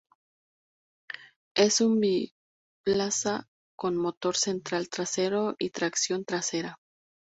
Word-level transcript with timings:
Es 1.55 1.79
un 1.79 1.99
biplaza, 1.99 3.45
con 3.77 3.97
motor 3.97 4.35
central 4.35 4.89
trasero 4.89 5.55
y 5.59 5.69
tracción 5.69 6.25
trasera. 6.25 6.79